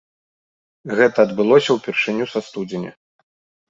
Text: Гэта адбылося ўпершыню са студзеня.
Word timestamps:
Гэта 1.01 1.17
адбылося 1.27 1.71
ўпершыню 1.79 2.25
са 2.35 2.39
студзеня. 2.51 2.91